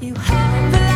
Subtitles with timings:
[0.00, 0.87] You hover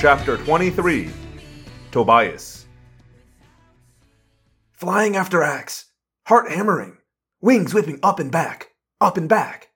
[0.00, 1.10] Chapter 23
[1.90, 2.64] Tobias.
[4.72, 5.92] Flying after Ax,
[6.26, 6.96] heart hammering,
[7.42, 8.68] wings whipping up and back,
[8.98, 9.68] up and back,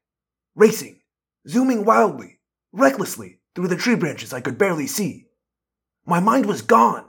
[0.54, 1.02] racing,
[1.46, 2.40] zooming wildly,
[2.72, 5.26] recklessly through the tree branches I could barely see.
[6.06, 7.04] My mind was gone,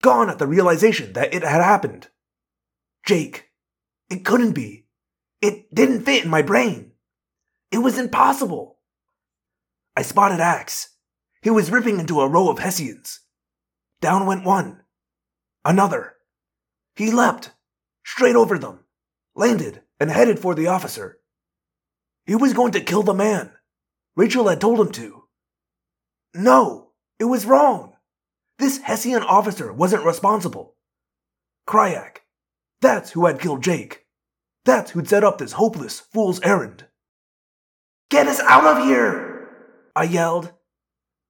[0.00, 2.08] gone at the realization that it had happened.
[3.04, 3.50] Jake.
[4.08, 4.86] It couldn't be.
[5.42, 6.92] It didn't fit in my brain.
[7.70, 8.78] It was impossible.
[9.94, 10.95] I spotted Ax.
[11.46, 13.20] He was ripping into a row of Hessians.
[14.00, 14.80] Down went one.
[15.64, 16.16] Another.
[16.96, 17.52] He leapt,
[18.04, 18.80] straight over them,
[19.36, 21.20] landed, and headed for the officer.
[22.24, 23.52] He was going to kill the man.
[24.16, 25.28] Rachel had told him to.
[26.34, 26.88] No,
[27.20, 27.92] it was wrong.
[28.58, 30.74] This Hessian officer wasn't responsible.
[31.68, 32.22] Crayak.
[32.80, 34.04] That's who had killed Jake.
[34.64, 36.86] That's who'd set up this hopeless fool's errand.
[38.10, 39.48] Get us out of here!
[39.94, 40.52] I yelled.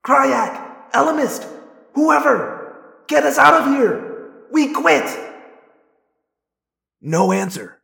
[0.07, 1.51] Crayak, Ellimist,
[1.95, 4.31] whoever, get us out of here!
[4.53, 5.05] We quit!
[7.01, 7.83] No answer.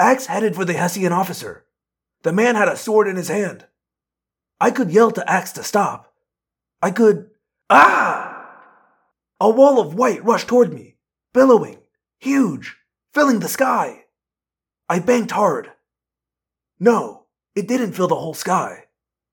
[0.00, 1.64] Ax headed for the Hessian officer.
[2.22, 3.66] The man had a sword in his hand.
[4.60, 6.12] I could yell to Ax to stop.
[6.82, 7.30] I could.
[7.70, 8.58] Ah!
[9.40, 10.96] A wall of white rushed toward me,
[11.32, 11.78] billowing,
[12.18, 12.76] huge,
[13.14, 14.06] filling the sky.
[14.88, 15.70] I banked hard.
[16.80, 18.86] No, it didn't fill the whole sky.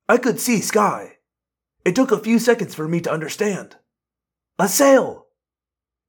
[0.08, 1.16] I could see sky.
[1.86, 3.78] It took a few seconds for me to understand.
[4.58, 5.28] A sail!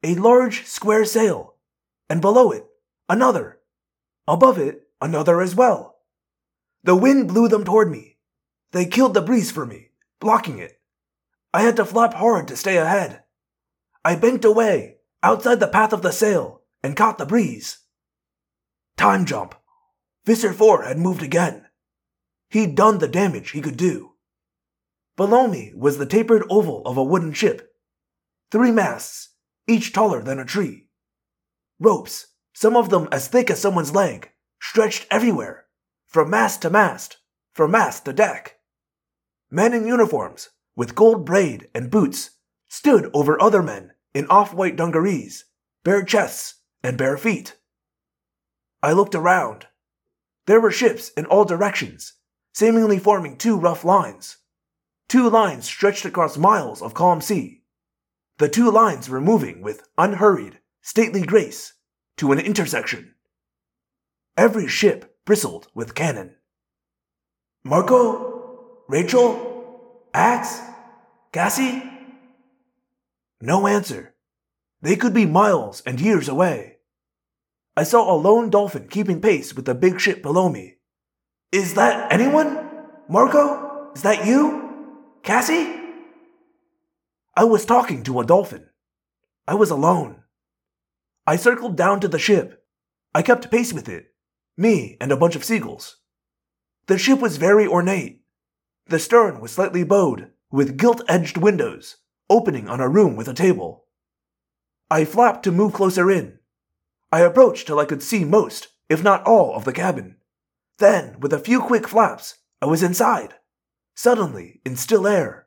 [0.02, 1.54] A large square sail,
[2.08, 2.66] and below it,
[3.08, 3.58] another.
[4.26, 5.98] Above it, another as well.
[6.82, 8.18] The wind blew them toward me.
[8.72, 9.90] They killed the breeze for me,
[10.20, 10.80] blocking it.
[11.52, 13.24] I had to flap hard to stay ahead.
[14.04, 17.78] I banked away, outside the path of the sail, and caught the breeze.
[18.96, 19.54] Time jump.
[20.24, 21.66] Visser 4 had moved again.
[22.48, 24.12] He'd done the damage he could do.
[25.16, 27.72] Below me was the tapered oval of a wooden ship.
[28.50, 29.30] Three masts,
[29.66, 30.88] each taller than a tree.
[31.78, 35.66] Ropes, some of them as thick as someone's leg, stretched everywhere,
[36.06, 37.18] from mast to mast,
[37.52, 38.56] from mast to deck.
[39.50, 42.30] Men in uniforms, with gold braid and boots,
[42.68, 45.44] stood over other men in off white dungarees,
[45.84, 47.56] bare chests, and bare feet.
[48.82, 49.66] I looked around.
[50.46, 52.14] There were ships in all directions,
[52.54, 54.38] seemingly forming two rough lines.
[55.10, 57.64] Two lines stretched across miles of calm sea.
[58.38, 61.72] The two lines were moving with unhurried, stately grace
[62.18, 63.16] to an intersection.
[64.36, 66.36] Every ship bristled with cannon.
[67.64, 68.84] Marco?
[68.86, 70.04] Rachel?
[70.14, 70.60] Ax?
[71.32, 71.82] Cassie?
[73.40, 74.14] No answer.
[74.80, 76.76] They could be miles and years away.
[77.76, 80.76] I saw a lone dolphin keeping pace with the big ship below me.
[81.50, 82.70] Is that anyone?
[83.08, 83.90] Marco?
[83.96, 84.69] Is that you?
[85.22, 85.76] Cassie?
[87.36, 88.66] I was talking to a dolphin.
[89.46, 90.22] I was alone.
[91.26, 92.64] I circled down to the ship.
[93.14, 94.14] I kept pace with it,
[94.56, 95.98] me and a bunch of seagulls.
[96.86, 98.22] The ship was very ornate.
[98.86, 101.98] The stern was slightly bowed, with gilt edged windows,
[102.28, 103.84] opening on a room with a table.
[104.90, 106.38] I flapped to move closer in.
[107.12, 110.16] I approached till I could see most, if not all, of the cabin.
[110.78, 113.34] Then, with a few quick flaps, I was inside.
[113.94, 115.46] Suddenly, in still air.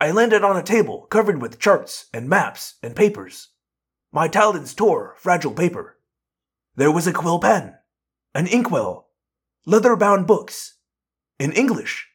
[0.00, 3.50] I landed on a table covered with charts and maps and papers.
[4.12, 5.98] My talons tore fragile paper.
[6.76, 7.74] There was a quill pen,
[8.34, 9.08] an inkwell,
[9.64, 10.76] leather bound books.
[11.38, 12.08] In English.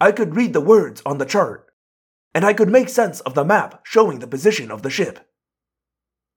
[0.00, 1.66] I could read the words on the chart,
[2.34, 5.28] and I could make sense of the map showing the position of the ship.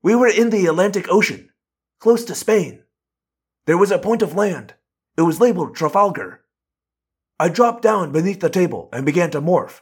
[0.03, 1.50] We were in the Atlantic Ocean,
[2.00, 2.83] close to Spain.
[3.65, 4.75] There was a point of land.
[5.18, 6.44] It was labeled Trafalgar.
[7.39, 9.81] I dropped down beneath the table and began to morph.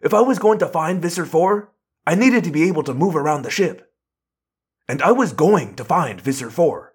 [0.00, 1.72] If I was going to find Visser 4,
[2.06, 3.90] I needed to be able to move around the ship.
[4.86, 6.92] And I was going to find Visser 4.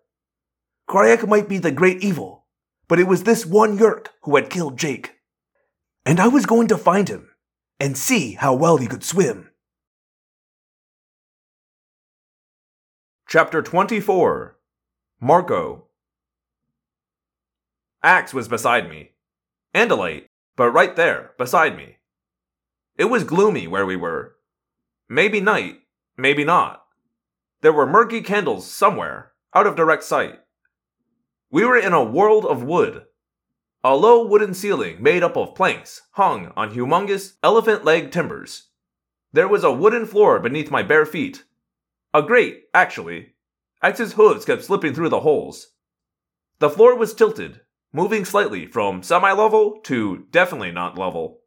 [0.88, 2.45] Crayak might be the great evil,
[2.88, 5.16] but it was this one Yeerk who had killed Jake.
[6.06, 7.30] And I was going to find him
[7.80, 9.50] and see how well he could swim.
[13.27, 14.57] Chapter 24
[15.19, 15.86] Marco.
[18.04, 19.12] Ax was beside me.
[19.74, 21.98] And a light, but right there, beside me.
[22.98, 24.36] It was gloomy where we were.
[25.08, 25.80] Maybe night,
[26.18, 26.84] maybe not.
[27.62, 30.40] There were murky candles somewhere, out of direct sight.
[31.50, 33.06] We were in a world of wood.
[33.84, 38.70] A low wooden ceiling made up of planks hung on humongous elephant leg timbers.
[39.34, 41.44] There was a wooden floor beneath my bare feet.
[42.14, 43.34] A grate, actually.
[43.82, 45.70] Ax's hooves kept slipping through the holes.
[46.60, 47.62] The floor was tilted,
[47.94, 51.42] moving slightly from semi level to definitely not level.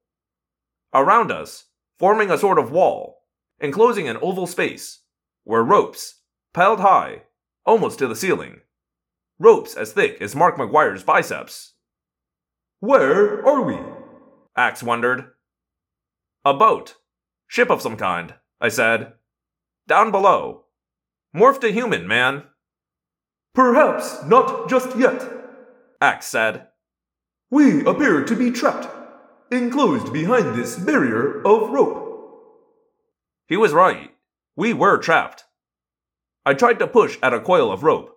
[0.93, 1.67] Around us,
[1.99, 3.23] forming a sort of wall,
[3.61, 5.01] enclosing an oval space,
[5.45, 6.21] were ropes,
[6.53, 7.23] piled high,
[7.65, 8.61] almost to the ceiling.
[9.39, 11.75] Ropes as thick as Mark McGwire's biceps.
[12.81, 13.79] Where are we?
[14.57, 15.33] Ax wondered.
[16.45, 16.97] A boat.
[17.49, 19.15] Ship of some kind, I said.
[19.89, 20.65] Down below.
[21.35, 22.45] Morph to human, man.
[23.55, 25.44] Perhaps not just yet.
[26.05, 26.67] Ax said.
[27.51, 28.89] We appear to be trapped,
[29.51, 31.97] enclosed behind this barrier of rope.
[33.49, 34.11] He was right.
[34.55, 35.45] We were trapped.
[36.45, 38.11] I tried to push at a coil of rope.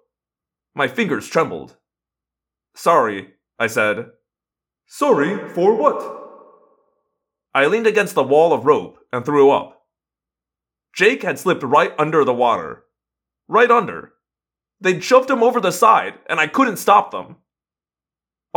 [0.75, 1.77] My fingers trembled.
[2.75, 4.07] Sorry, I said.
[4.85, 5.99] Sorry for what?
[7.55, 9.85] I leaned against the wall of rope and threw up.
[10.93, 12.83] Jake had slipped right under the water.
[13.47, 14.11] Right under.
[14.81, 17.37] They'd shoved him over the side, and I couldn't stop them.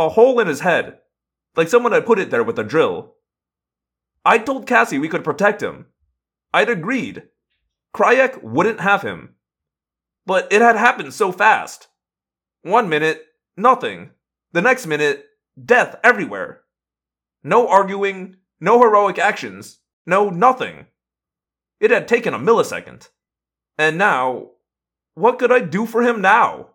[0.01, 0.97] A hole in his head,
[1.55, 3.17] like someone had put it there with a drill.
[4.25, 5.85] I'd told Cassie we could protect him.
[6.51, 7.29] I'd agreed.
[7.95, 9.35] Crayak wouldn't have him.
[10.25, 11.87] But it had happened so fast.
[12.63, 13.23] One minute,
[13.55, 14.09] nothing.
[14.53, 15.23] The next minute,
[15.63, 16.61] death everywhere.
[17.43, 20.87] No arguing, no heroic actions, no nothing.
[21.79, 23.09] It had taken a millisecond.
[23.77, 24.49] And now,
[25.13, 26.69] what could I do for him now?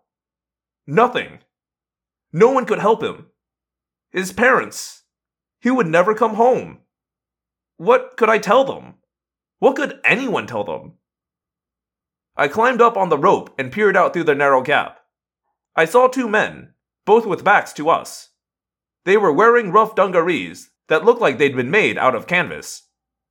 [0.87, 1.41] Nothing.
[2.37, 3.29] No one could help him.
[4.11, 5.05] His parents.
[5.59, 6.81] He would never come home.
[7.79, 8.97] What could I tell them?
[9.59, 10.99] What could anyone tell them?
[12.37, 15.01] I climbed up on the rope and peered out through the narrow gap.
[15.75, 16.75] I saw two men,
[17.07, 18.29] both with backs to us.
[19.07, 22.83] They were wearing rough dungarees that looked like they'd been made out of canvas,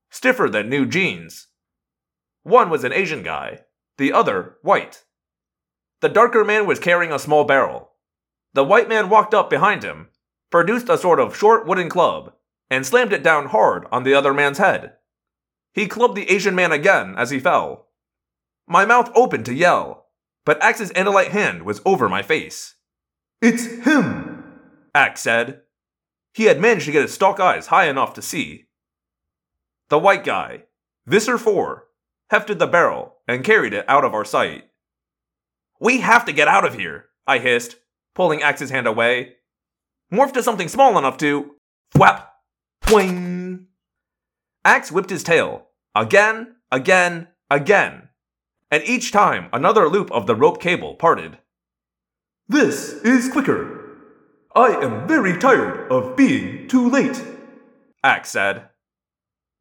[0.10, 1.50] stiffer than new jeans.
[2.42, 3.66] One was an Asian guy,
[4.00, 5.04] the other white.
[6.02, 7.92] The darker man was carrying a small barrel.
[8.56, 10.08] The white man walked up behind him,
[10.50, 12.32] produced a sort of short wooden club,
[12.70, 14.94] and slammed it down hard on the other man's head.
[15.74, 17.90] He clubbed the Asian man again as he fell.
[18.66, 20.08] My mouth opened to yell,
[20.46, 22.76] but Ax's Andalite hand was over my face.
[23.42, 24.62] It's him!
[24.96, 25.64] Ax said.
[26.34, 28.68] He had managed to get his stalk eyes high enough to see.
[29.90, 30.64] The white guy,
[31.06, 31.88] Visser 4,
[32.30, 34.64] hefted the barrel and carried it out of our sight.
[35.78, 37.76] We have to get out of here, I hissed,
[38.16, 39.36] pulling Ax's hand away.
[40.12, 41.56] Morph to something small enough to.
[41.94, 42.28] Thwap!
[42.84, 43.66] Twing!
[44.64, 45.68] Ax whipped his tail.
[45.94, 48.10] Again, again, again.
[48.72, 51.38] And each time another loop of the rope cable parted.
[52.48, 53.98] This is quicker.
[54.56, 57.24] I am very tired of being too late.
[58.04, 58.70] Ax said.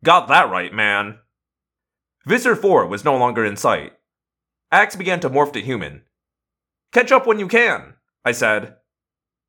[0.04, 1.18] Got that right, man.
[2.26, 3.92] Visser 4 was no longer in sight.
[4.70, 6.02] Ax began to morph to human.
[6.92, 8.76] Catch up when you can, I said.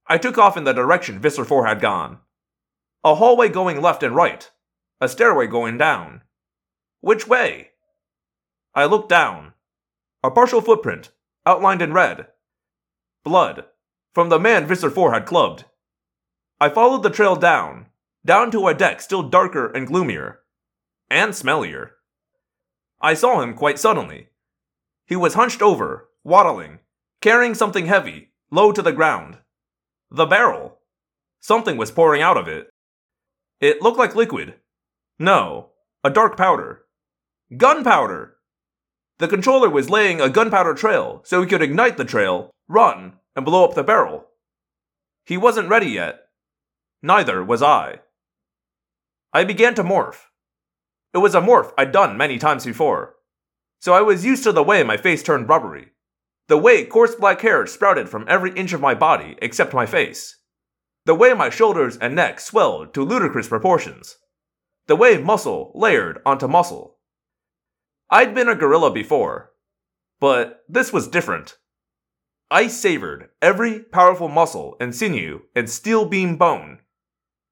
[0.07, 2.19] I took off in the direction Visser 4 had gone.
[3.04, 4.50] A hallway going left and right,
[5.00, 6.22] a stairway going down.
[7.01, 7.70] Which way?
[8.74, 9.53] I looked down.
[10.24, 11.12] A partial footprint,
[11.46, 12.27] outlined in red.
[13.24, 13.65] Blood,
[14.13, 15.65] from the man Visser 4 had clubbed.
[16.60, 17.88] I followed the trail down,
[18.25, 20.39] down to a deck still darker and gloomier.
[21.10, 21.91] And smellier.
[23.00, 24.29] I saw him quite suddenly.
[25.05, 26.79] He was hunched over, waddling,
[27.22, 29.38] carrying something heavy, low to the ground.
[30.09, 30.79] The barrel.
[31.41, 32.69] Something was pouring out of it.
[33.59, 34.55] It looked like liquid.
[35.19, 35.71] No,
[36.05, 36.85] a dark powder.
[37.55, 38.38] Gunpowder!
[39.19, 43.45] The controller was laying a gunpowder trail so he could ignite the trail, run, and
[43.45, 44.27] blow up the barrel.
[45.25, 46.21] He wasn't ready yet.
[47.01, 48.00] Neither was I.
[49.33, 50.27] I began to morph.
[51.13, 53.15] It was a morph I'd done many times before,
[53.79, 55.91] so I was used to the way my face turned rubbery,
[56.48, 60.38] the way coarse black hair sprouted from every inch of my body except my face,
[61.06, 64.18] the way my shoulders and neck swelled to ludicrous proportions,
[64.88, 66.98] the way muscle layered onto muscle.
[68.10, 69.52] I'd been a gorilla before,
[70.20, 71.58] but this was different.
[72.52, 76.80] I savored every powerful muscle and sinew and steel beam bone.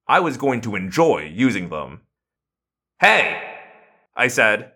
[0.08, 2.02] I was going to enjoy using them.
[3.00, 3.42] Hey!
[4.16, 4.74] I said.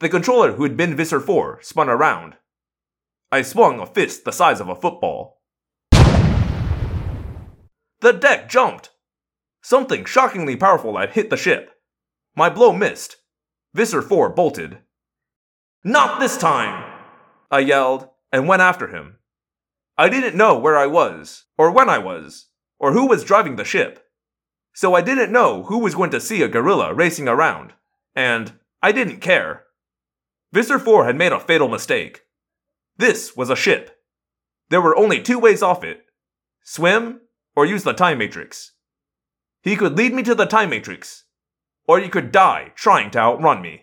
[0.00, 2.36] The controller who had been Visser 4 spun around.
[3.32, 5.40] I swung a fist the size of a football.
[8.00, 8.90] The deck jumped!
[9.62, 11.70] Something shockingly powerful had hit the ship.
[12.34, 13.18] My blow missed.
[13.72, 14.78] Visser 4 bolted.
[15.84, 16.92] Not this time!
[17.52, 19.18] I yelled and went after him.
[19.96, 22.46] I didn't know where I was, or when I was,
[22.80, 24.04] or who was driving the ship.
[24.74, 27.74] So I didn't know who was going to see a gorilla racing around,
[28.14, 29.66] and I didn't care.
[30.52, 32.22] Visser 4 had made a fatal mistake.
[32.96, 33.96] This was a ship.
[34.68, 36.04] There were only two ways off it
[36.62, 37.20] swim
[37.56, 38.72] or use the time matrix.
[39.62, 41.24] He could lead me to the time matrix,
[41.86, 43.82] or he could die trying to outrun me.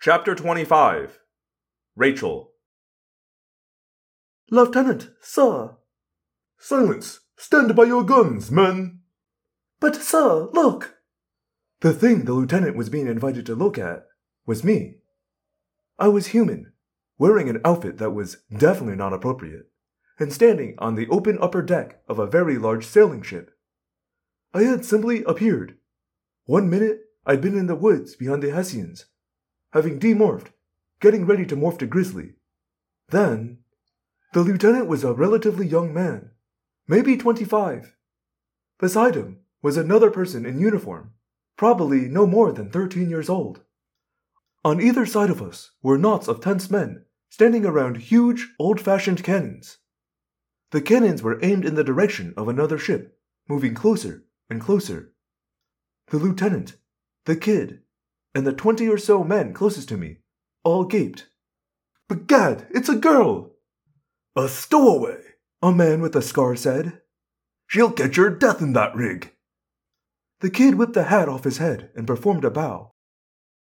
[0.00, 1.18] Chapter 25
[1.96, 2.52] Rachel.
[4.50, 5.76] Lieutenant, sir.
[6.58, 7.20] Silence!
[7.36, 9.00] Stand by your guns, men!
[9.80, 10.96] But, sir, look!
[11.80, 14.04] The thing the lieutenant was being invited to look at
[14.46, 14.99] was me.
[16.00, 16.72] I was human,
[17.18, 19.70] wearing an outfit that was definitely not appropriate,
[20.18, 23.50] and standing on the open upper deck of a very large sailing ship.
[24.54, 25.76] I had simply appeared.
[26.46, 29.04] One minute, I'd been in the woods behind the Hessians,
[29.74, 30.48] having demorphed,
[31.02, 32.36] getting ready to morph to Grizzly.
[33.10, 33.58] Then,
[34.32, 36.30] the lieutenant was a relatively young man,
[36.88, 37.94] maybe 25.
[38.78, 41.12] Beside him was another person in uniform,
[41.58, 43.60] probably no more than 13 years old.
[44.62, 49.24] On either side of us were knots of tense men standing around huge, old fashioned
[49.24, 49.78] cannons.
[50.70, 55.12] The cannons were aimed in the direction of another ship, moving closer and closer.
[56.08, 56.76] The lieutenant,
[57.24, 57.80] the kid,
[58.34, 60.18] and the twenty or so men closest to me
[60.62, 61.28] all gaped.
[62.08, 63.56] Begad, it's a girl!
[64.36, 65.22] A stowaway!
[65.62, 67.00] A man with a scar said.
[67.66, 69.34] She'll get her death in that rig!
[70.40, 72.92] The kid whipped the hat off his head and performed a bow.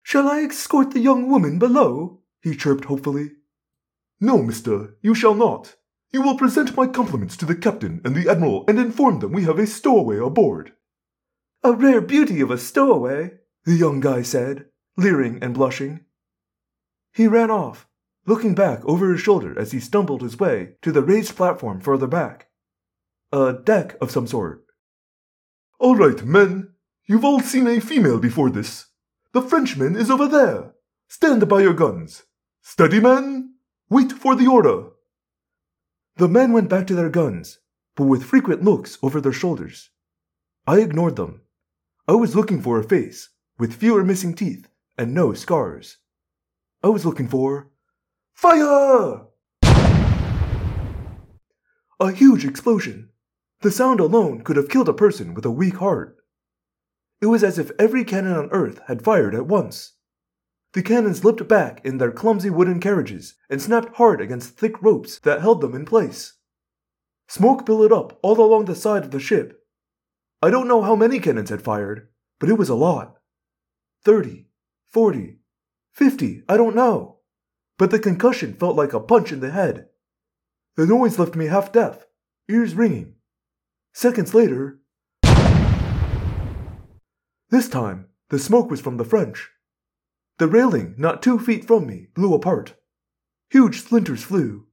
[0.08, 2.22] Shall I escort the young woman below?
[2.42, 3.32] he chirped hopefully.
[4.22, 5.76] No, mister, you shall not.
[6.14, 9.44] You will present my compliments to the captain and the admiral and inform them we
[9.44, 10.72] have a stowaway aboard.
[11.62, 13.32] A rare beauty of a stowaway,
[13.66, 16.06] the young guy said, leering and blushing.
[17.12, 17.86] He ran off,
[18.26, 22.08] looking back over his shoulder as he stumbled his way to the raised platform further
[22.08, 22.48] back.
[23.34, 24.64] A deck of some sort.
[25.82, 26.76] All right, men.
[27.08, 28.87] You've all seen a female before this.
[29.38, 30.74] The Frenchman is over there.
[31.10, 32.24] Stand by your guns.
[32.64, 33.54] Steady, men.
[33.88, 34.88] Wait for the order.
[36.16, 37.60] The men went back to their guns,
[37.96, 39.92] but with frequent looks over their shoulders.
[40.66, 41.42] I ignored them.
[42.08, 43.30] I was looking for a face
[43.60, 45.98] with fewer missing teeth and no scars.
[46.84, 47.70] I was looking for
[48.34, 49.22] fire!
[52.00, 53.10] A huge explosion.
[53.62, 56.17] The sound alone could have killed a person with a weak heart.
[57.22, 59.94] It was as if every cannon on Earth had fired at once.
[60.74, 65.18] The cannons leaped back in their clumsy wooden carriages and snapped hard against thick ropes
[65.20, 66.34] that held them in place.
[67.28, 69.64] Smoke billowed up all along the side of the ship.
[70.42, 72.10] I don't know how many cannons had fired,
[72.40, 73.18] but it was a lot.
[74.04, 74.50] Thirty,
[74.86, 75.40] forty,
[75.92, 77.18] fifty, I don't know.
[77.78, 79.88] But the concussion felt like a punch in the head.
[80.76, 82.06] The noise left me half deaf,
[82.50, 83.16] ears ringing.
[83.94, 84.80] Seconds later,
[87.50, 89.50] this time the smoke was from the French.
[90.38, 92.76] The railing, not two feet from me, blew apart.
[93.50, 94.68] Huge splinters flew.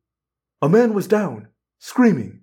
[0.60, 2.42] A man was down, screaming.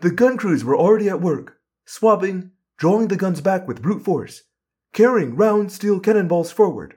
[0.00, 4.42] The gun crews were already at work, swabbing, drawing the guns back with brute force,
[4.92, 6.96] carrying round steel cannonballs forward,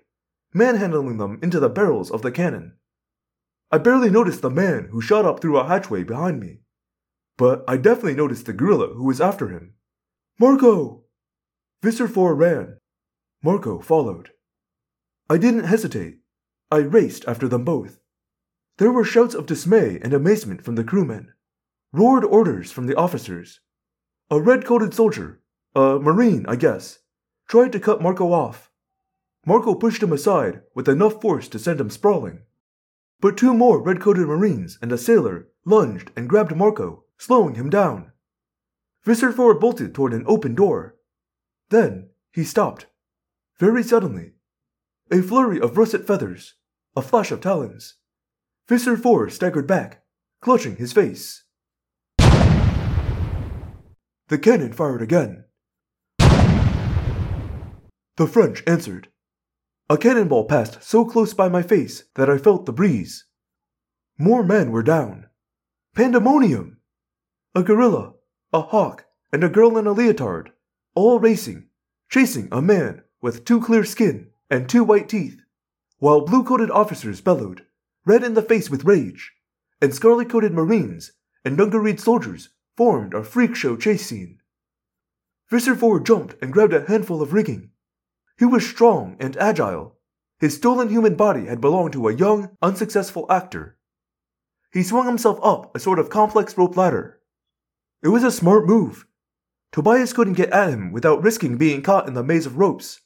[0.53, 2.77] manhandling them into the barrels of the cannon.
[3.71, 6.61] I barely noticed the man who shot up through a hatchway behind me,
[7.37, 9.73] but I definitely noticed the gorilla who was after him.
[10.39, 11.02] Marco!
[11.83, 12.77] Visser ran.
[13.43, 14.29] Marco followed.
[15.29, 16.19] I didn't hesitate.
[16.71, 17.99] I raced after them both.
[18.77, 21.33] There were shouts of dismay and amazement from the crewmen,
[21.91, 23.59] roared orders from the officers.
[24.31, 25.41] A red coated soldier,
[25.75, 26.99] a marine, I guess,
[27.49, 28.71] tried to cut Marco off.
[29.45, 32.43] Marco pushed him aside with enough force to send him sprawling.
[33.19, 37.69] But two more red coated marines and a sailor lunged and grabbed Marco, slowing him
[37.69, 38.13] down.
[39.03, 40.95] Visser bolted toward an open door.
[41.73, 42.85] Then he stopped.
[43.59, 44.33] Very suddenly,
[45.09, 46.53] a flurry of russet feathers,
[46.95, 47.95] a flash of talons.
[48.69, 50.03] Visser 4 staggered back,
[50.39, 51.45] clutching his face.
[52.19, 53.17] The
[54.39, 55.45] cannon fired again.
[58.17, 59.07] The French answered.
[59.89, 63.25] A cannonball passed so close by my face that I felt the breeze.
[64.19, 65.25] More men were down.
[65.95, 66.77] Pandemonium!
[67.55, 68.13] A gorilla,
[68.53, 70.51] a hawk, and a girl in a leotard,
[70.95, 71.67] all racing,
[72.09, 75.41] chasing a man with too clear skin and two white teeth,
[75.99, 77.65] while blue coated officers bellowed,
[78.05, 79.31] red in the face with rage,
[79.81, 81.13] and scarlet coated marines
[81.45, 84.39] and dungareed soldiers formed a freak show chase scene.
[85.49, 87.69] Visser 4 jumped and grabbed a handful of rigging.
[88.37, 89.97] He was strong and agile.
[90.39, 93.77] His stolen human body had belonged to a young, unsuccessful actor.
[94.71, 97.19] He swung himself up a sort of complex rope ladder.
[98.01, 99.05] It was a smart move.
[99.73, 103.01] Tobias couldn't get at him without risking being caught in the maze of ropes.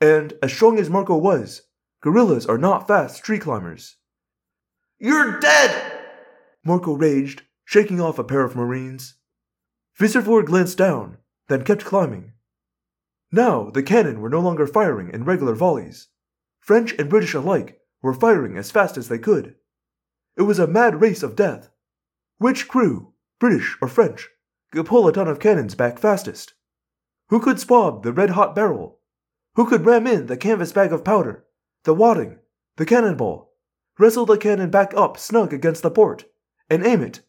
[0.00, 1.62] And, as strong as Marco was,
[2.00, 3.96] gorillas are not fast tree climbers.
[5.00, 6.00] You're dead!
[6.64, 9.16] Marco raged, shaking off a pair of Marines.
[9.96, 11.18] Visser 4 glanced down,
[11.48, 12.34] then kept climbing.
[13.32, 16.06] Now the cannon were no longer firing in regular volleys.
[16.60, 19.56] French and British alike were firing as fast as they could.
[20.36, 21.68] It was a mad race of death.
[22.38, 24.28] Which crew, British or French,
[24.70, 26.54] could pull a ton of cannons back fastest?
[27.28, 28.98] Who could swab the red hot barrel?
[29.54, 31.44] Who could ram in the canvas bag of powder,
[31.84, 32.38] the wadding,
[32.76, 33.52] the cannonball,
[33.98, 36.24] wrestle the cannon back up snug against the port,
[36.68, 37.20] and aim it,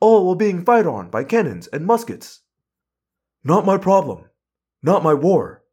[0.00, 2.42] all while being fired on by cannons and muskets?
[3.42, 4.26] Not my problem.
[4.82, 5.64] Not my war.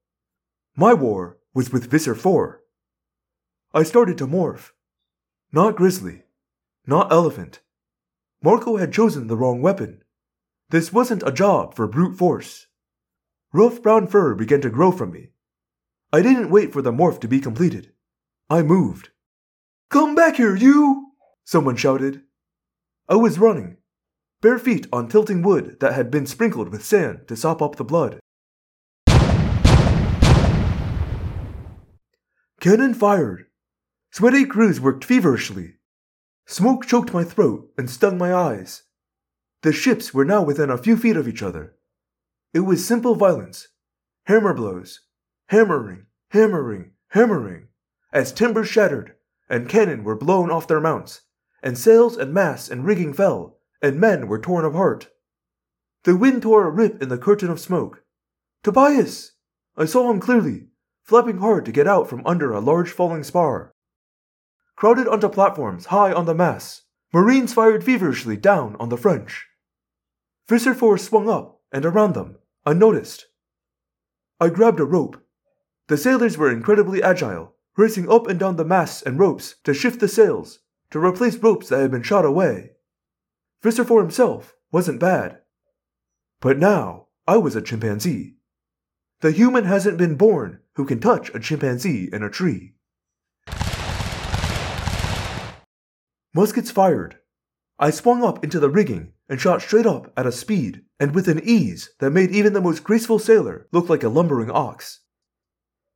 [0.76, 2.62] My war was with Visser 4.
[3.74, 4.72] I started to morph.
[5.52, 6.24] Not grizzly.
[6.86, 7.62] Not elephant.
[8.44, 10.04] Marco had chosen the wrong weapon.
[10.72, 12.68] This wasn't a job for brute force.
[13.52, 15.32] Rough brown fur began to grow from me.
[16.14, 17.92] I didn't wait for the morph to be completed.
[18.50, 19.10] I moved.
[19.90, 21.08] Come back here, you!
[21.44, 22.22] Someone shouted.
[23.10, 23.80] I was running,
[24.40, 27.84] bare feet on tilting wood that had been sprinkled with sand to sop up the
[27.84, 28.22] blood.
[32.62, 33.48] Cannon fired.
[34.12, 35.76] Sweaty crews worked feverishly.
[36.48, 38.84] Smoke choked my throat and stung my eyes.
[39.64, 41.76] The ships were now within a few feet of each other.
[42.52, 43.68] It was simple violence.
[44.26, 45.02] Hammer blows.
[45.50, 47.68] Hammering, hammering, hammering,
[48.12, 49.16] as timbers shattered,
[49.50, 51.22] and cannon were blown off their mounts,
[51.62, 55.10] and sails and masts and rigging fell, and men were torn apart.
[56.04, 58.04] The wind tore a rip in the curtain of smoke.
[58.64, 59.34] Tobias!
[59.78, 60.70] I saw him clearly,
[61.04, 63.74] flapping hard to get out from under a large falling spar.
[64.76, 69.48] Crowded onto platforms high on the masts, Marines fired feverishly down on the French.
[70.52, 72.36] Visser 4 swung up and around them,
[72.66, 73.28] unnoticed.
[74.38, 75.16] I grabbed a rope.
[75.88, 80.02] The sailors were incredibly agile, racing up and down the masts and ropes to shift
[80.02, 80.60] the sails,
[80.90, 82.72] to replace ropes that had been shot away.
[83.64, 85.40] Visser 4 himself wasn't bad.
[86.42, 88.36] But now I was a chimpanzee.
[89.22, 92.74] The human hasn't been born who can touch a chimpanzee in a tree.
[96.34, 97.21] Muskets fired.
[97.82, 101.28] I swung up into the rigging and shot straight up at a speed and with
[101.28, 105.00] an ease that made even the most graceful sailor look like a lumbering ox.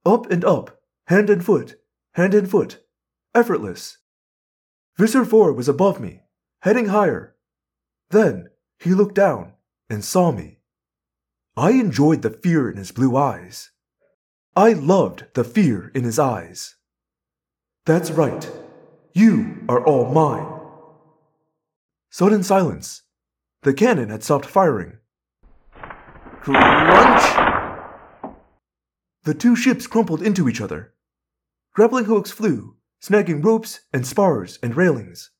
[0.03, 1.75] Up and up, hand and foot,
[2.15, 2.79] hand and foot,
[3.35, 3.99] effortless.
[4.97, 6.21] Visser 4 was above me,
[6.63, 7.35] heading higher.
[8.09, 9.53] Then he looked down
[9.87, 10.57] and saw me.
[11.55, 13.69] I enjoyed the fear in his blue eyes.
[14.55, 16.77] I loved the fear in his eyes.
[17.85, 18.49] That's right.
[19.13, 20.54] You are all mine.
[22.17, 23.01] Sudden silence.
[23.63, 24.99] The cannon had stopped firing.
[26.39, 27.23] Crunch!
[29.25, 30.93] The two ships crumpled into each other.
[31.73, 35.31] Grappling hooks flew, snagging ropes and spars and railings.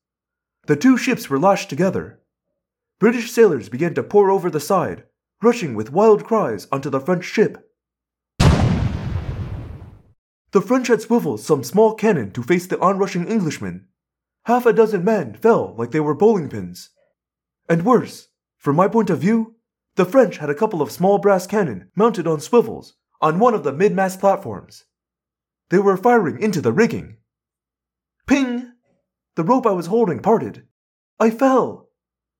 [0.66, 2.20] The two ships were lashed together.
[2.98, 5.04] British sailors began to pour over the side,
[5.42, 7.72] rushing with wild cries onto the French ship.
[10.50, 13.86] The French had swiveled some small cannon to face the onrushing Englishmen.
[14.46, 16.90] Half a dozen men fell like they were bowling pins.
[17.68, 19.56] And worse, from my point of view,
[19.96, 23.64] the French had a couple of small brass cannon mounted on swivels on one of
[23.64, 24.84] the mid mast platforms.
[25.70, 27.16] They were firing into the rigging.
[28.28, 28.72] Ping!
[29.34, 30.68] The rope I was holding parted.
[31.18, 31.88] I fell.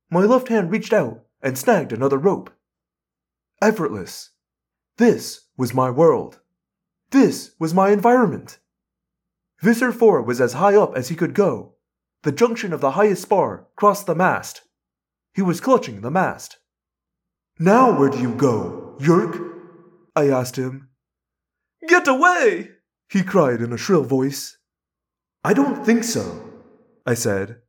[0.08, 2.50] My left hand reached out and snagged another rope.
[3.60, 4.30] Effortless.
[4.96, 6.38] This was my world.
[7.10, 8.60] This was my environment.
[9.60, 11.75] Visser 4 was as high up as he could go.
[12.26, 14.62] The junction of the highest spar crossed the mast.
[15.32, 16.58] He was clutching the mast.
[17.60, 19.38] Now where do you go, Yeerk?
[20.16, 20.88] I asked him.
[21.86, 22.70] Get away!
[23.08, 24.58] he cried in a shrill voice.
[25.44, 26.42] I don't think so,
[27.06, 27.60] I said.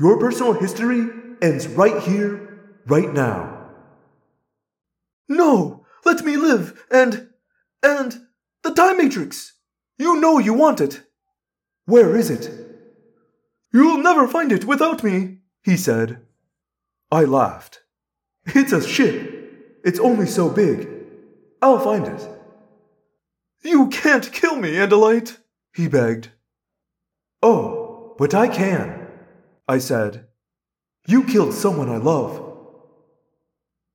[0.00, 1.10] Your personal history
[1.42, 3.68] ends right here, right now.
[5.28, 5.84] No!
[6.06, 7.28] Let me live, and.
[7.82, 8.18] and.
[8.62, 9.52] the Time Matrix!
[9.98, 11.02] You know you want it!
[11.84, 12.61] Where is it?
[13.72, 16.20] You'll never find it without me, he said.
[17.10, 17.80] I laughed.
[18.46, 19.80] It's a ship.
[19.84, 20.88] It's only so big.
[21.60, 22.28] I'll find it.
[23.62, 25.38] You can't kill me, Andalite,
[25.72, 26.30] he begged.
[27.42, 29.08] Oh, but I can,
[29.68, 30.26] I said.
[31.06, 32.40] You killed someone I love.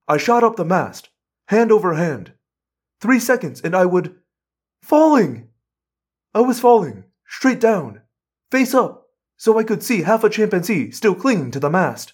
[0.08, 1.10] I shot up the mast,
[1.48, 2.32] hand over hand.
[3.02, 4.16] Three seconds, and I would.
[4.82, 5.50] Falling!
[6.34, 8.02] I was falling, straight down,
[8.52, 9.07] face up,
[9.38, 12.13] so I could see half a chimpanzee still clinging to the mast.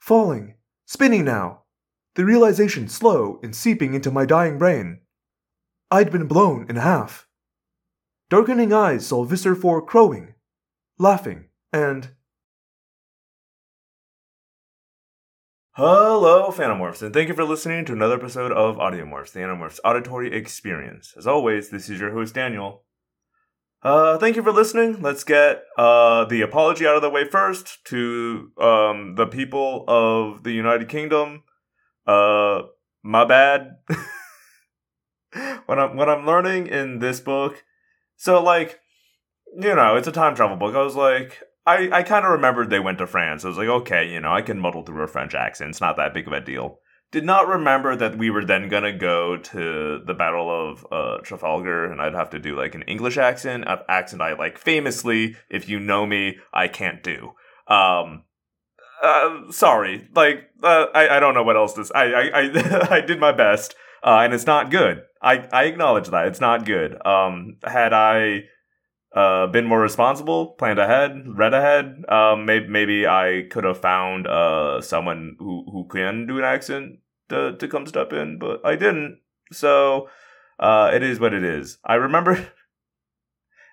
[0.00, 0.54] Falling,
[0.86, 1.62] spinning now,
[2.16, 5.00] the realization slow and seeping into my dying brain.
[5.90, 7.28] I'd been blown in half.
[8.28, 10.34] Darkening eyes saw Visser 4 crowing,
[10.98, 12.10] laughing, and.
[15.72, 20.32] Hello, Phantomorphs, and thank you for listening to another episode of Audiomorphs, the Animorphs auditory
[20.32, 21.14] experience.
[21.16, 22.84] As always, this is your host, Daniel.
[23.82, 25.00] Uh, thank you for listening.
[25.00, 30.42] Let's get uh, the apology out of the way first to um, the people of
[30.42, 31.44] the United Kingdom.
[32.06, 32.62] Uh,
[33.02, 33.78] my bad.
[35.66, 37.64] what I'm what I'm learning in this book,
[38.16, 38.80] so like,
[39.58, 40.74] you know, it's a time travel book.
[40.74, 43.44] I was like, I, I kind of remembered they went to France.
[43.44, 45.70] I was like, okay, you know, I can muddle through a French accent.
[45.70, 46.80] It's not that big of a deal.
[47.12, 51.90] Did not remember that we were then gonna go to the Battle of uh, Trafalgar,
[51.90, 55.68] and I'd have to do like an English accent, an accent I like famously, if
[55.68, 57.32] you know me, I can't do.
[57.66, 58.24] Um,
[59.02, 61.86] uh, sorry, like uh, I I don't know what else to.
[61.96, 65.02] I I I, I did my best, uh, and it's not good.
[65.20, 67.04] I I acknowledge that it's not good.
[67.04, 68.44] Um, had I
[69.16, 72.04] uh, been more responsible, planned ahead, read ahead.
[72.08, 76.99] Um, maybe maybe I could have found uh someone who who can do an accent
[77.30, 79.20] to to come step in, but I didn't.
[79.52, 80.08] So
[80.58, 81.78] uh, it is what it is.
[81.84, 82.48] I remember.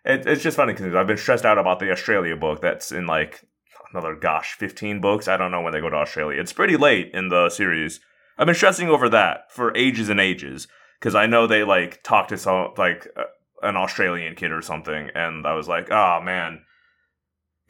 [0.06, 3.08] It, it's just funny because I've been stressed out about the Australia book that's in
[3.08, 3.44] like
[3.92, 5.28] another gosh 15 books.
[5.28, 6.40] I don't know when they go to Australia.
[6.40, 8.00] It's pretty late in the series.
[8.38, 12.28] I've been stressing over that for ages and ages because I know they like talk
[12.30, 13.24] to some like uh,
[13.62, 16.62] an Australian kid or something, and I was like, oh man,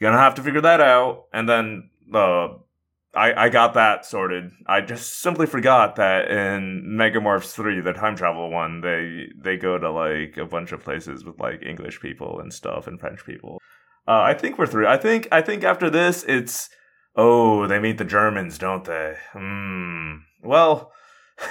[0.00, 1.24] gonna have to figure that out.
[1.32, 2.48] And then uh,
[3.14, 4.50] I I got that sorted.
[4.66, 9.78] I just simply forgot that in Megamorphs three, the time travel one, they they go
[9.78, 13.58] to like a bunch of places with like English people and stuff and French people.
[14.06, 14.86] Uh, I think we're through.
[14.86, 16.68] I think I think after this, it's
[17.16, 19.16] oh they meet the Germans, don't they?
[19.32, 20.16] Hmm.
[20.42, 20.92] Well.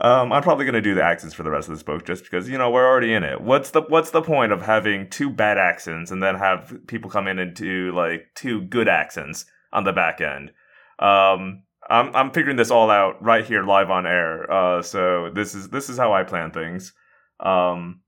[0.00, 2.48] Um, I'm probably gonna do the accents for the rest of this book just because
[2.48, 3.40] you know we're already in it.
[3.40, 7.26] What's the What's the point of having two bad accents and then have people come
[7.26, 10.52] in and do like two good accents on the back end?
[10.98, 14.50] Um, I'm I'm figuring this all out right here live on air.
[14.50, 16.92] Uh, so this is this is how I plan things.
[17.40, 18.00] Um,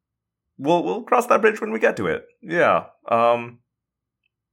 [0.59, 2.27] we'll we'll cross that bridge when we get to it.
[2.43, 2.87] Yeah.
[3.09, 3.61] Um,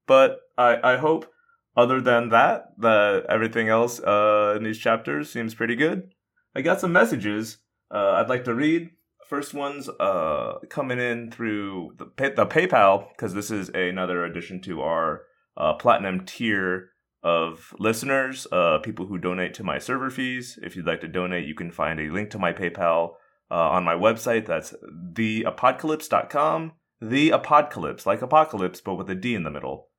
[0.06, 1.32] but I I hope
[1.76, 6.13] other than that that everything else uh in these chapters seems pretty good.
[6.56, 7.58] I got some messages
[7.91, 8.91] uh, I'd like to read.
[9.28, 14.62] First one's uh, coming in through the, pay- the PayPal because this is another addition
[14.62, 15.24] to our
[15.58, 16.91] uh, platinum tier
[17.28, 20.58] of listeners, uh, people who donate to my server fees.
[20.63, 23.16] If you'd like to donate, you can find a link to my PayPal
[23.52, 24.46] uh, on my website.
[24.46, 24.74] That's
[25.13, 26.72] theapodcalypse.com.
[27.02, 29.90] The Apodcalypse, like apocalypse, but with a D in the middle.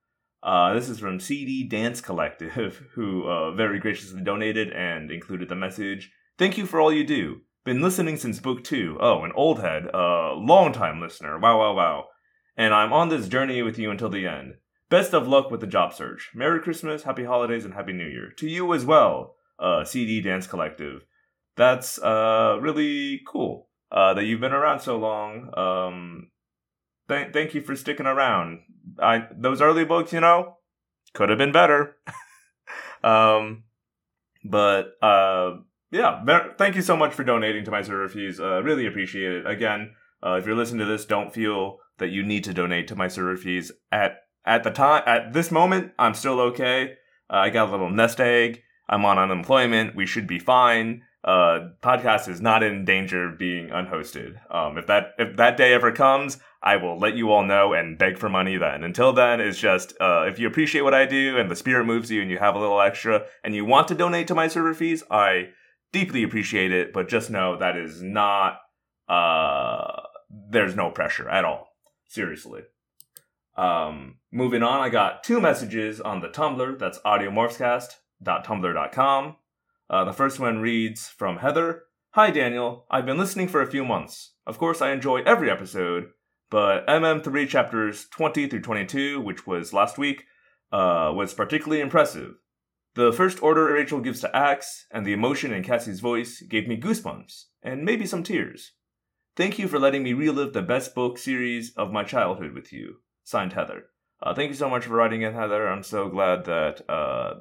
[0.42, 5.54] Uh, this is from CD Dance Collective, who uh, very graciously donated and included the
[5.54, 6.10] message.
[6.38, 7.42] Thank you for all you do.
[7.64, 8.96] Been listening since book two.
[9.00, 11.38] Oh, an old head, a long time listener.
[11.38, 12.04] Wow, wow, wow.
[12.56, 14.54] And I'm on this journey with you until the end.
[14.90, 16.30] Best of luck with the job search.
[16.34, 18.32] Merry Christmas, Happy Holidays, and Happy New Year.
[18.38, 21.04] To you as well, uh, CD Dance Collective.
[21.56, 25.50] That's uh, really cool uh, that you've been around so long.
[25.56, 26.30] Um,
[27.08, 28.60] th- thank you for sticking around.
[28.98, 30.56] I those early books, you know,
[31.12, 31.96] could have been better.
[33.04, 33.64] um,
[34.44, 35.56] but uh,
[35.90, 38.40] yeah, ver- thank you so much for donating to my server fees.
[38.40, 39.46] Uh, really appreciate it.
[39.46, 42.96] Again, uh, if you're listening to this, don't feel that you need to donate to
[42.96, 45.02] my server fees at at the time.
[45.06, 46.96] At this moment, I'm still okay.
[47.30, 48.62] Uh, I got a little nest egg.
[48.88, 49.94] I'm on unemployment.
[49.94, 51.02] We should be fine.
[51.24, 54.38] Uh, podcast is not in danger of being unhosted.
[54.54, 57.98] Um, if that if that day ever comes, I will let you all know and
[57.98, 58.84] beg for money then.
[58.84, 62.10] Until then, it's just uh, if you appreciate what I do and the spirit moves
[62.10, 64.74] you and you have a little extra and you want to donate to my server
[64.74, 65.48] fees, I
[65.92, 68.60] deeply appreciate it, but just know that is not
[69.08, 70.02] uh
[70.50, 71.68] there's no pressure at all.
[72.06, 72.62] Seriously.
[73.58, 79.36] Um moving on, I got two messages on the Tumblr, that's audiomorphscast.tumblr.com.
[79.90, 83.84] Uh, the first one reads from Heather Hi Daniel, I've been listening for a few
[83.84, 84.34] months.
[84.46, 86.10] Of course, I enjoy every episode,
[86.50, 90.24] but MM3 chapters 20 through 22, which was last week,
[90.72, 92.36] uh, was particularly impressive.
[92.94, 96.80] The first order Rachel gives to Ax, and the emotion in Cassie's voice gave me
[96.80, 98.72] goosebumps, and maybe some tears.
[99.36, 103.00] Thank you for letting me relive the best book series of my childhood with you.
[103.28, 103.84] Signed, Heather.
[104.22, 105.68] Uh, thank you so much for writing in, Heather.
[105.68, 107.34] I'm so glad that uh,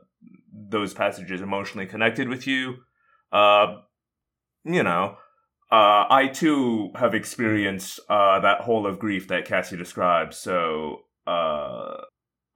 [0.52, 2.80] those passages emotionally connected with you.
[3.32, 3.78] Uh,
[4.66, 5.16] you know,
[5.72, 10.34] uh, I too have experienced uh, that hole of grief that Cassie described.
[10.34, 12.02] So uh,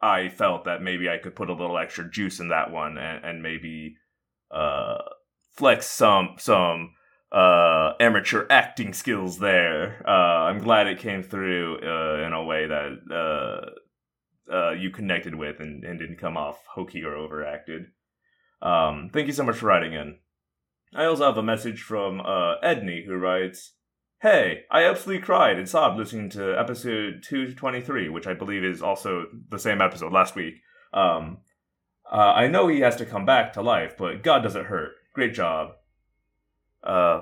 [0.02, 3.24] I felt that maybe I could put a little extra juice in that one and,
[3.24, 3.96] and maybe
[5.54, 6.96] flex some some
[7.32, 10.04] uh, amateur acting skills there.
[10.06, 13.72] Uh, I'm glad it came through uh, in a way that
[14.50, 17.88] uh, uh, you connected with and, and didn't come off hokey or overacted.
[18.62, 20.18] Um, thank you so much for writing in.
[20.94, 23.76] I also have a message from uh, Edney who writes,
[24.22, 29.26] Hey, I absolutely cried and sobbed listening to episode 223, which I believe is also
[29.50, 30.56] the same episode last week.
[30.94, 31.40] Um,
[32.12, 34.92] I know he has to come back to life, but God does it hurt.
[35.16, 35.72] Great job.
[36.84, 37.22] Uh,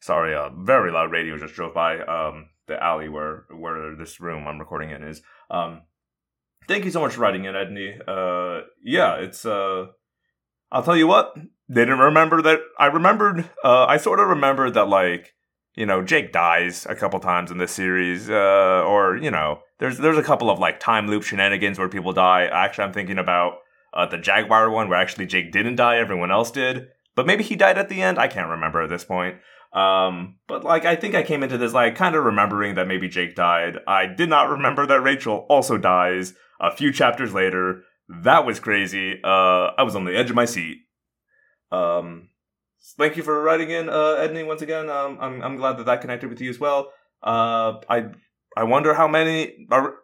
[0.00, 4.46] sorry, a very loud radio just drove by um, the alley where where this room
[4.46, 5.22] I'm recording in is.
[5.50, 5.82] Um,
[6.68, 8.00] thank you so much for writing in, Edney.
[8.06, 9.86] Uh, yeah, it's uh,
[10.70, 11.34] I'll tell you what,
[11.68, 12.60] they didn't remember that.
[12.78, 13.48] I remembered.
[13.62, 15.34] Uh, I sort of remembered that like
[15.76, 19.98] you know Jake dies a couple times in this series, uh, or you know there's
[19.98, 22.46] there's a couple of like time loop shenanigans where people die.
[22.46, 23.58] Actually, I'm thinking about
[23.92, 26.88] uh, the Jaguar one where actually Jake didn't die, everyone else did.
[27.16, 28.18] But maybe he died at the end.
[28.18, 29.36] I can't remember at this point.
[29.74, 33.08] Um, but like I think I came into this like kind of remembering that maybe
[33.08, 33.78] Jake died.
[33.88, 37.82] I did not remember that Rachel also dies a few chapters later.
[38.08, 39.20] That was crazy.
[39.24, 40.78] Uh, I was on the edge of my seat.
[41.72, 42.28] Um,
[42.96, 44.46] thank you for writing in, uh, Edney.
[44.46, 46.92] Once again, um, I'm I'm glad that that connected with you as well.
[47.22, 48.10] Uh, I
[48.56, 49.94] I wonder how many are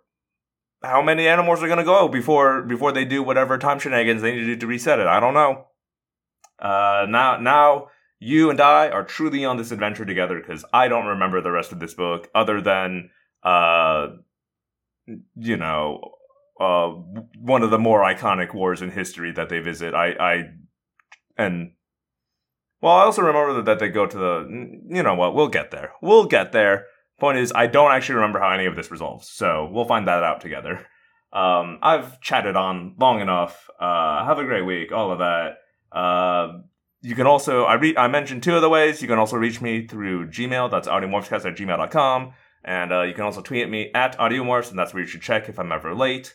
[0.83, 4.41] how many animals are gonna go before before they do whatever time shenanigans they need
[4.41, 5.07] to do to reset it.
[5.07, 5.67] I don't know.
[6.61, 11.07] Uh, now now you and I are truly on this adventure together because I don't
[11.07, 13.11] remember the rest of this book other than
[13.43, 14.09] uh,
[15.37, 16.01] you know,
[16.61, 16.89] uh,
[17.39, 19.95] one of the more iconic wars in history that they visit.
[19.95, 20.45] I I
[21.37, 21.73] and
[22.81, 24.47] well, I also remember that they go to the.
[24.89, 25.35] You know what?
[25.35, 25.93] We'll get there.
[26.03, 26.87] We'll get there.
[27.19, 30.23] Point is, I don't actually remember how any of this resolves, so we'll find that
[30.23, 30.87] out together.
[31.33, 33.69] Um, I've chatted on long enough.
[33.79, 34.91] Uh, have a great week.
[34.91, 35.59] All of that.
[35.93, 36.61] Uh,
[37.03, 39.01] you can also I re- I mentioned two other ways.
[39.01, 40.71] You can also reach me through Gmail.
[40.71, 42.33] That's audiomorphscast at gmail.com.
[42.63, 45.23] And uh, you can also tweet at me at audiomorphs, and that's where you should
[45.23, 46.35] check if I'm ever late.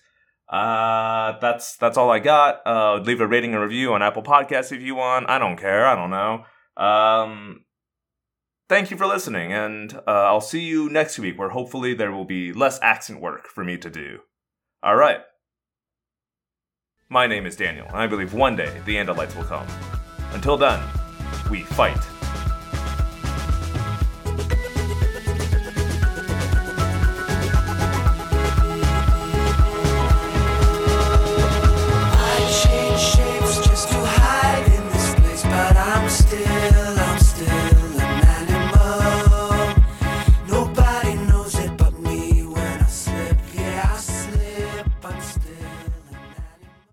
[0.49, 2.61] Uh, that's that's all I got.
[2.65, 5.29] Uh, leave a rating and review on Apple Podcasts if you want.
[5.29, 5.85] I don't care.
[5.85, 6.45] I don't know.
[6.77, 7.65] Um,
[8.69, 12.25] thank you for listening, and uh, I'll see you next week, where hopefully there will
[12.25, 14.19] be less accent work for me to do.
[14.83, 15.21] All right.
[17.09, 19.67] My name is Daniel, and I believe one day the Andalites will come.
[20.33, 20.81] Until then,
[21.51, 21.99] we fight